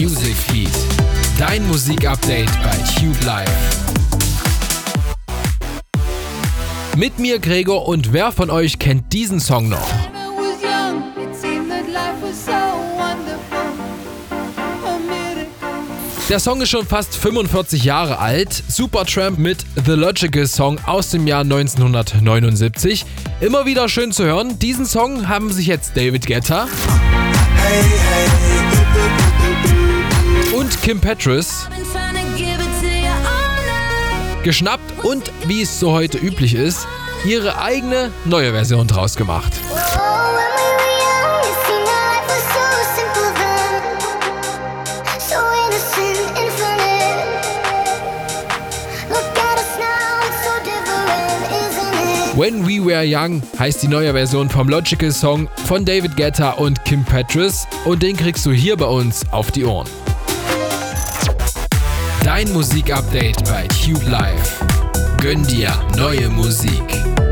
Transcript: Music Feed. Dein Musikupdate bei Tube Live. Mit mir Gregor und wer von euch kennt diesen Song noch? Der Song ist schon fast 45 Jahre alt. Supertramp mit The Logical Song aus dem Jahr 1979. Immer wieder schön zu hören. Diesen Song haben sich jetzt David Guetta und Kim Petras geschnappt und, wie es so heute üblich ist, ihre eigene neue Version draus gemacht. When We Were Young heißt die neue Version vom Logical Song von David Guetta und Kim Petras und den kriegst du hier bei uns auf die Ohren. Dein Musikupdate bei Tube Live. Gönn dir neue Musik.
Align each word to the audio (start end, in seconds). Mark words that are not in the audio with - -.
Music 0.00 0.36
Feed. 0.36 0.70
Dein 1.38 1.66
Musikupdate 1.66 2.48
bei 2.62 2.76
Tube 2.94 3.20
Live. 3.24 3.48
Mit 6.96 7.18
mir 7.18 7.40
Gregor 7.40 7.88
und 7.88 8.12
wer 8.12 8.30
von 8.30 8.48
euch 8.48 8.78
kennt 8.78 9.12
diesen 9.12 9.40
Song 9.40 9.68
noch? 9.68 9.90
Der 16.28 16.38
Song 16.38 16.60
ist 16.60 16.68
schon 16.68 16.86
fast 16.86 17.16
45 17.16 17.82
Jahre 17.82 18.20
alt. 18.20 18.62
Supertramp 18.68 19.38
mit 19.38 19.66
The 19.84 19.92
Logical 19.92 20.46
Song 20.46 20.78
aus 20.86 21.10
dem 21.10 21.26
Jahr 21.26 21.40
1979. 21.40 23.04
Immer 23.40 23.66
wieder 23.66 23.88
schön 23.88 24.12
zu 24.12 24.24
hören. 24.24 24.60
Diesen 24.60 24.86
Song 24.86 25.28
haben 25.28 25.50
sich 25.50 25.66
jetzt 25.66 25.96
David 25.96 26.24
Guetta 26.24 26.68
und 27.68 29.27
Kim 30.88 31.02
Petras 31.02 31.68
geschnappt 34.42 35.04
und, 35.04 35.30
wie 35.46 35.60
es 35.60 35.78
so 35.78 35.92
heute 35.92 36.16
üblich 36.16 36.54
ist, 36.54 36.88
ihre 37.26 37.60
eigene 37.60 38.10
neue 38.24 38.52
Version 38.52 38.86
draus 38.86 39.14
gemacht. 39.14 39.52
When 52.34 52.66
We 52.66 52.82
Were 52.82 53.04
Young 53.04 53.42
heißt 53.58 53.82
die 53.82 53.88
neue 53.88 54.14
Version 54.14 54.48
vom 54.48 54.70
Logical 54.70 55.12
Song 55.12 55.50
von 55.66 55.84
David 55.84 56.16
Guetta 56.16 56.52
und 56.52 56.82
Kim 56.86 57.04
Petras 57.04 57.66
und 57.84 58.02
den 58.02 58.16
kriegst 58.16 58.46
du 58.46 58.52
hier 58.52 58.78
bei 58.78 58.86
uns 58.86 59.30
auf 59.32 59.50
die 59.50 59.66
Ohren. 59.66 59.86
Dein 62.38 62.52
Musikupdate 62.52 63.42
bei 63.50 63.66
Tube 63.66 64.08
Live. 64.08 64.60
Gönn 65.20 65.42
dir 65.42 65.72
neue 65.96 66.28
Musik. 66.28 67.27